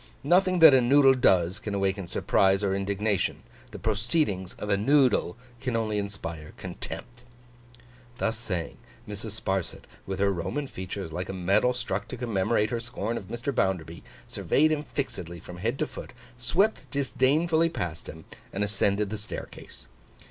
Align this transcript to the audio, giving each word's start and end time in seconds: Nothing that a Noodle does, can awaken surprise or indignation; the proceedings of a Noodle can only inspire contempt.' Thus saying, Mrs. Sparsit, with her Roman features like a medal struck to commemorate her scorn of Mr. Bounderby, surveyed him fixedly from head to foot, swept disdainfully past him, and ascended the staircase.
Nothing 0.23 0.57
that 0.61 0.73
a 0.73 0.81
Noodle 0.81 1.13
does, 1.13 1.59
can 1.59 1.75
awaken 1.75 2.07
surprise 2.07 2.63
or 2.63 2.73
indignation; 2.73 3.43
the 3.69 3.77
proceedings 3.77 4.55
of 4.55 4.67
a 4.71 4.75
Noodle 4.75 5.37
can 5.59 5.75
only 5.75 5.99
inspire 5.99 6.53
contempt.' 6.57 7.21
Thus 8.17 8.35
saying, 8.35 8.77
Mrs. 9.07 9.39
Sparsit, 9.39 9.83
with 10.07 10.17
her 10.19 10.33
Roman 10.33 10.65
features 10.65 11.13
like 11.13 11.29
a 11.29 11.33
medal 11.33 11.71
struck 11.73 12.07
to 12.07 12.17
commemorate 12.17 12.71
her 12.71 12.79
scorn 12.79 13.15
of 13.15 13.27
Mr. 13.27 13.53
Bounderby, 13.53 14.01
surveyed 14.27 14.71
him 14.71 14.81
fixedly 14.81 15.39
from 15.39 15.57
head 15.57 15.77
to 15.77 15.85
foot, 15.85 16.13
swept 16.35 16.89
disdainfully 16.89 17.69
past 17.69 18.09
him, 18.09 18.25
and 18.51 18.63
ascended 18.63 19.11
the 19.11 19.19
staircase. 19.19 19.87